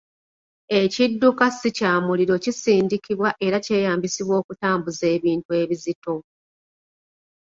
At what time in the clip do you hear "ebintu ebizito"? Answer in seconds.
5.15-6.15